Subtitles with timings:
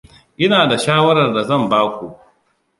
[0.43, 2.07] Ina da shawarar da zan ba ku.